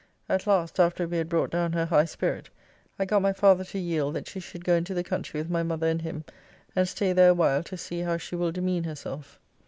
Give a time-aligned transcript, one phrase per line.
[0.27, 2.49] At last, after we had brought down her high spirit,
[2.97, 5.61] I got my father to yield that she should go into the country with my
[5.61, 6.25] mother and him,
[6.75, 9.37] and stay there awhile to see how she will demean herself.